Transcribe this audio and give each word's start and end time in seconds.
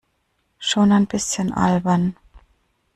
Schon 0.57 0.91
ein 0.93 1.05
bisschen 1.05 1.53
albern. 1.53 2.15